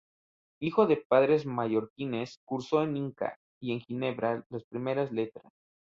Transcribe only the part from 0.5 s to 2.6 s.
Hijo de padres mallorquines,